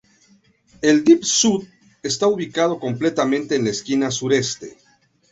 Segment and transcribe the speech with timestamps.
[0.81, 1.67] El "Deep South"
[2.01, 4.75] está ubicado completamente en la esquina sureste.